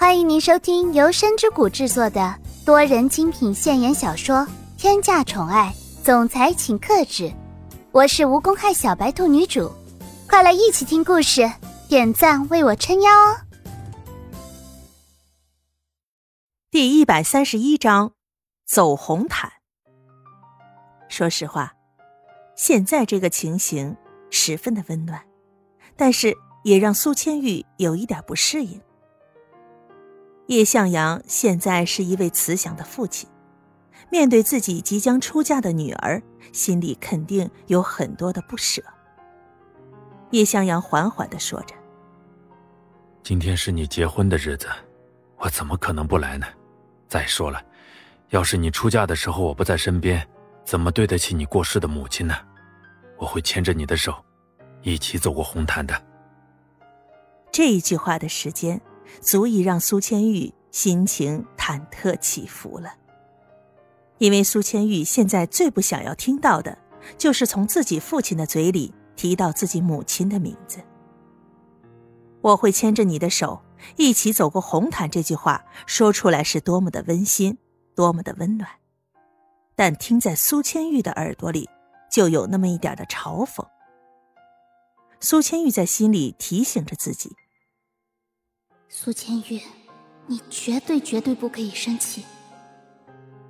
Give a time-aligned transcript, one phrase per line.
[0.00, 2.32] 欢迎您收听由深之谷制作的
[2.64, 4.36] 多人精品现言小说
[4.76, 5.74] 《天价宠爱
[6.04, 7.24] 总裁请克制》，
[7.90, 9.72] 我是无公害小白兔女主，
[10.28, 11.50] 快来一起听故事，
[11.88, 13.40] 点赞为我撑腰哦！
[16.70, 18.12] 第一百三十一章，
[18.64, 19.50] 走红毯。
[21.08, 21.74] 说实话，
[22.54, 23.96] 现在这个情形
[24.30, 25.20] 十分的温暖，
[25.96, 28.80] 但是也让苏千玉有一点不适应。
[30.48, 33.28] 叶向阳现在是一位慈祥的父亲，
[34.10, 36.22] 面对自己即将出嫁的女儿，
[36.54, 38.82] 心里肯定有很多的不舍。
[40.30, 41.74] 叶向阳缓缓的说着
[43.22, 44.68] ：“今天是你结婚的日子，
[45.36, 46.46] 我怎么可能不来呢？
[47.08, 47.62] 再说了，
[48.30, 50.26] 要是你出嫁的时候我不在身边，
[50.64, 52.34] 怎么对得起你过世的母亲呢？
[53.18, 54.14] 我会牵着你的手，
[54.80, 55.94] 一起走过红毯的。”
[57.52, 58.80] 这一句话的时间。
[59.20, 62.94] 足以让苏千玉心情忐忑起伏了，
[64.18, 66.78] 因为苏千玉现在最不想要听到的，
[67.16, 70.78] 就是从自己父亲的嘴里提到自己母亲的名字。
[72.40, 73.60] 我会牵着你的手
[73.96, 77.58] 一起走过红毯，这句话说出来是多么的温馨，
[77.94, 78.70] 多么的温暖，
[79.74, 81.68] 但听在苏千玉的耳朵里，
[82.10, 83.66] 就有那么一点的嘲讽。
[85.20, 87.34] 苏千玉在心里提醒着自己。
[88.90, 89.60] 苏千玉，
[90.26, 92.24] 你绝对绝对不可以生气。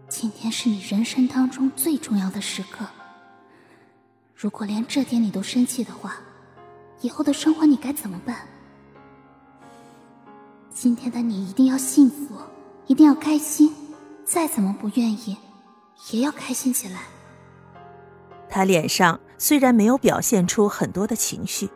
[0.08, 2.84] 今天是你人生当中最重要的时刻。
[4.34, 6.16] 如果连这点你都生气的话，
[7.03, 8.48] 以后的生活你该怎么办？
[10.70, 12.34] 今天的你一定要幸福，
[12.89, 13.72] 一定要开心，
[14.25, 15.36] 再怎么不愿意，
[16.11, 17.03] 也要开心起来。
[18.50, 21.70] 他脸上虽然没有表现出很多的情绪，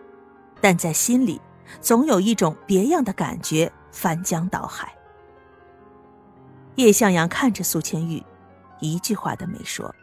[0.60, 1.40] 但在心里。
[1.80, 4.94] 总有一种别样的感觉翻江倒海。
[6.77, 8.22] 叶向阳看着苏千玉，
[8.80, 9.94] 一句话都没说，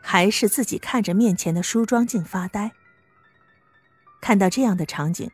[0.00, 2.72] 还是自己看着面前的梳妆镜发呆。
[4.20, 5.30] 看到这样的场景，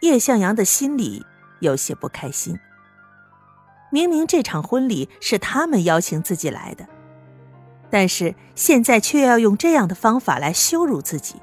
[0.00, 1.26] 叶向阳的心里
[1.60, 2.58] 有些不开心。
[3.90, 6.86] 明明这场婚礼是他们邀请自己来的，
[7.90, 11.42] 但是现在却要用这样的方法来羞辱自己。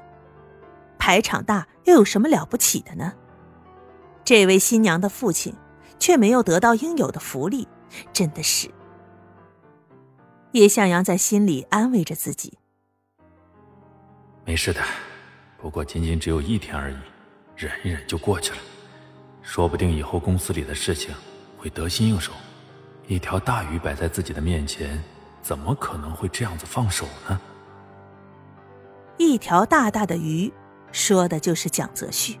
[0.98, 3.12] 排场大又有什么了不起的呢？
[4.28, 5.54] 这位新娘的父亲
[5.98, 7.66] 却没有得到应有的福利，
[8.12, 8.70] 真的是。
[10.52, 12.58] 叶向阳在心里安慰着自己
[14.44, 14.82] ：“没事的，
[15.56, 16.96] 不过仅仅只有一天而已，
[17.56, 18.58] 忍一忍就过去了。
[19.40, 21.14] 说不定以后公司里的事情
[21.56, 22.30] 会得心应手。
[23.06, 25.02] 一条大鱼摆在自己的面前，
[25.40, 27.40] 怎么可能会这样子放手呢？”
[29.16, 30.52] 一条大大的鱼，
[30.92, 32.38] 说的就是蒋泽旭。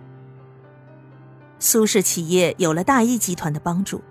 [1.58, 4.02] 苏氏企业有了大一集团的帮助，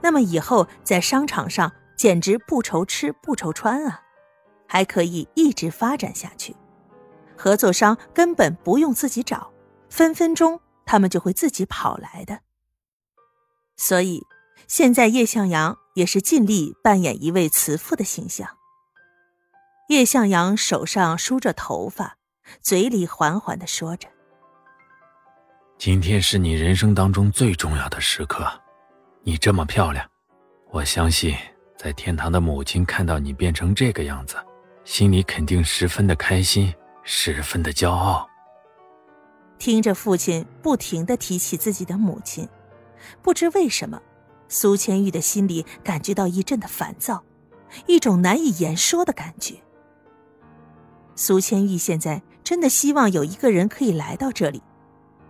[0.00, 4.02] 那么以后在商场上简直不愁吃不愁穿啊，
[4.66, 6.54] 还可以一直发展下去。
[7.36, 9.52] 合作商根本不用自己找，
[9.88, 12.40] 分分钟他们就会自己跑来的。
[13.76, 14.24] 所以
[14.66, 18.56] 现在叶向阳也是尽力扮演一位慈父的形象。
[19.88, 22.16] 叶向阳手上梳着头发，
[22.60, 24.08] 嘴里缓缓的说着。
[25.78, 28.50] 今天是你人生当中最重要的时刻，
[29.22, 30.08] 你这么漂亮，
[30.70, 31.34] 我相信
[31.76, 34.36] 在天堂的母亲看到你变成这个样子，
[34.84, 38.26] 心里肯定十分的开心，十分的骄傲。
[39.58, 42.48] 听着父亲不停的提起自己的母亲，
[43.20, 44.00] 不知为什么，
[44.48, 47.22] 苏千玉的心里感觉到一阵的烦躁，
[47.86, 49.56] 一种难以言说的感觉。
[51.14, 54.62] 苏千玉现在真的希望有一个人可以来到这里。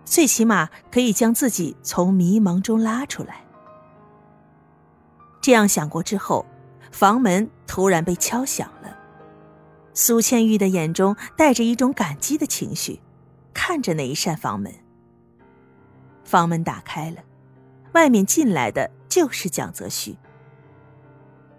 [0.07, 3.43] 最起码可以将自己从迷茫中拉出来。
[5.41, 6.45] 这样想过之后，
[6.91, 8.97] 房门突然被敲响了。
[9.93, 13.01] 苏千玉的眼中带着一种感激的情绪，
[13.53, 14.73] 看着那一扇房门。
[16.23, 17.17] 房门打开了，
[17.93, 20.17] 外面进来的就是蒋泽旭。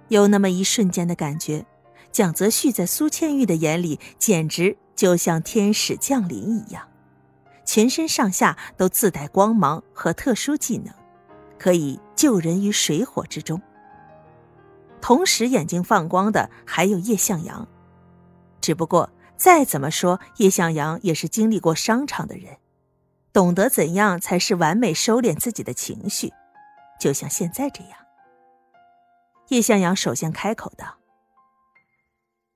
[0.09, 1.67] 有那么一瞬间的感觉，
[2.11, 6.89] 蒋泽旭在苏千玉的眼里简直就像天使降临一样。
[7.69, 10.94] 全身上下都自带光芒和特殊技能，
[11.59, 13.61] 可以救人于水火之中。
[15.03, 17.69] 同时，眼睛放光的还有叶向阳。
[18.62, 22.56] 只不过，再怎么说，叶向阳也是经历过商场的人，
[23.35, 26.32] 懂得怎样才是完美收敛自己的情绪，
[26.99, 27.99] 就像现在这样。
[29.49, 30.97] 叶向阳首先开口道：“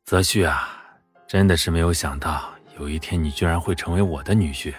[0.07, 4.75] 泽旭啊，真的是没有想到，有一天你居然会成为我的女婿。”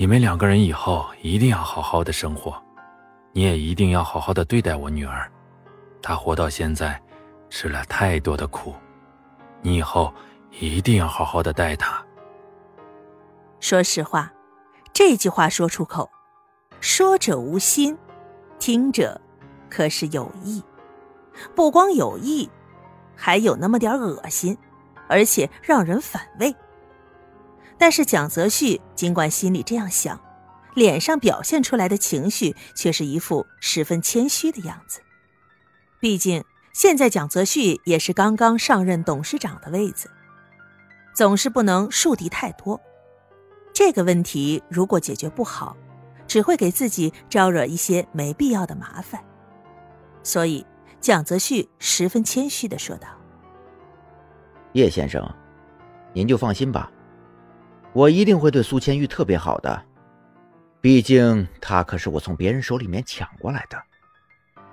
[0.00, 2.54] 你们两个人以后一定要好好的生活，
[3.32, 5.28] 你也一定要好好的对待我女儿。
[6.00, 7.02] 她活到现在，
[7.50, 8.72] 吃了太多的苦，
[9.60, 10.14] 你以后
[10.60, 12.00] 一定要好好的待她。
[13.58, 14.32] 说实话，
[14.92, 16.08] 这句话说出口，
[16.78, 17.98] 说者无心，
[18.60, 19.20] 听者
[19.68, 20.62] 可是有意。
[21.56, 22.48] 不光有意，
[23.16, 24.56] 还有那么点恶心，
[25.08, 26.54] 而且让人反胃。
[27.78, 30.20] 但是蒋泽旭尽管心里这样想，
[30.74, 35.00] 脸上表现出来的情绪却是一副十分谦虚的样子。
[36.00, 40.10] 毕竟现在蒋泽旭也是刚刚上任董事长的位子，
[41.14, 42.80] 总是不能树敌太多。
[43.72, 45.76] 这个问题如果解决不好，
[46.26, 49.24] 只会给自己招惹一些没必要的麻烦。
[50.24, 50.66] 所以
[51.00, 53.08] 蒋泽旭十分谦虚的说道
[54.74, 55.24] ：“叶先生，
[56.12, 56.90] 您就放心吧。”
[57.98, 59.82] 我一定会对苏千玉特别好的，
[60.80, 63.76] 毕竟她可是我从别人手里面抢过来的。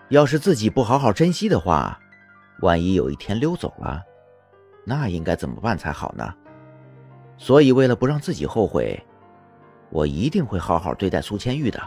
[0.09, 1.99] 要是自己不好好珍惜的话，
[2.61, 3.99] 万一有一天溜走了，
[4.85, 6.31] 那应该怎么办才好呢？
[7.35, 9.03] 所以为了不让自己后悔，
[9.89, 11.81] 我一定会好好对待苏千玉的。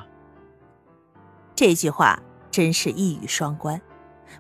[1.55, 2.21] 这句话
[2.51, 3.81] 真是一语双关，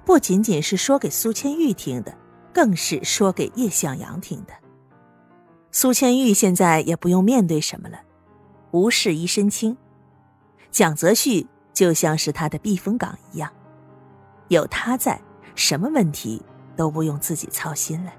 [0.04, 2.12] 不仅仅是说给苏千玉听的，
[2.52, 4.52] 更是说给叶向阳听的。
[5.80, 8.00] 苏千玉现在也不用面对什么了，
[8.72, 9.76] 无事一身轻。
[10.72, 13.48] 蒋泽旭就像是他的避风港一样，
[14.48, 15.22] 有他在，
[15.54, 16.42] 什么问题
[16.74, 18.12] 都不用自己操心了。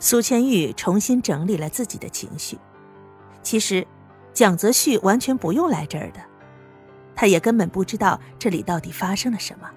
[0.00, 2.58] 苏千玉重新整理了自己的情绪。
[3.40, 3.86] 其实，
[4.34, 6.18] 蒋泽旭完全不用来这儿的，
[7.14, 9.70] 他也根本不知道这里到底发生了什么。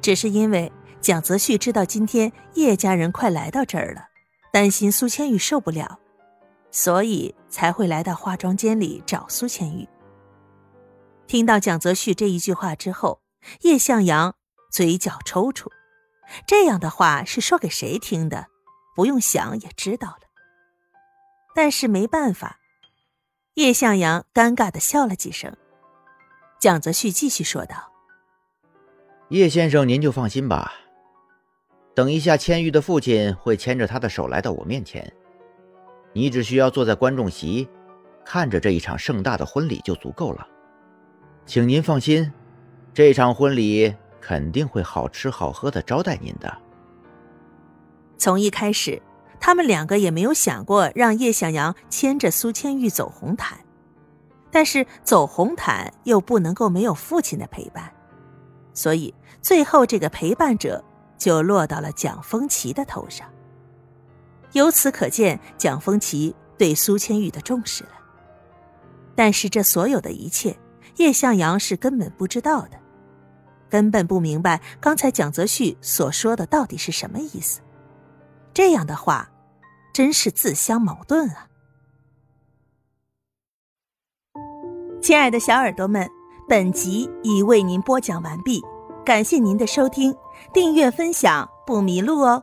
[0.00, 4.08] 只是因为蒋泽旭知道今天叶家人快来到这儿了。
[4.54, 5.98] 担心苏千玉受不了，
[6.70, 9.88] 所以才会来到化妆间里找苏千玉。
[11.26, 13.20] 听到蒋泽旭这一句话之后，
[13.62, 14.36] 叶向阳
[14.70, 15.66] 嘴角抽搐。
[16.46, 18.46] 这样的话是说给谁听的？
[18.94, 20.20] 不用想也知道了。
[21.52, 22.60] 但是没办法，
[23.54, 25.56] 叶向阳尴尬的笑了几声。
[26.60, 27.90] 蒋泽旭继续说道
[29.30, 30.74] ：“叶先生，您就放心吧。”
[31.94, 35.12] 等一下，千玉的父亲会牵着他的手来到我面前，
[36.12, 37.68] 你只需要坐在观众席，
[38.24, 40.44] 看着这一场盛大的婚礼就足够了。
[41.46, 42.32] 请您放心，
[42.92, 46.52] 这场婚礼肯定会好吃好喝的招待您的。
[48.18, 49.00] 从一开始，
[49.38, 53.56] 他们两个也没有想过让叶向阳牵着苏千玉走红毯，
[54.50, 57.92] 但是走红毯又不能够没有父亲的陪伴，
[58.72, 60.84] 所以最后这个陪伴者。
[61.16, 63.28] 就落到了蒋风奇的头上。
[64.52, 67.90] 由此可见，蒋风奇对苏千玉的重视了。
[69.16, 70.58] 但是这所有的一切，
[70.96, 72.78] 叶向阳是根本不知道的，
[73.68, 77.60] 根本不明白刚才蒋泽旭所说的到底是什么意思。
[78.52, 79.30] 这样的话，
[79.92, 81.48] 真是自相矛盾啊！
[85.02, 86.08] 亲爱的小耳朵们，
[86.48, 88.62] 本集已为您播讲完毕。
[89.04, 90.16] 感谢您的收听，
[90.52, 92.42] 订阅分享不迷路哦。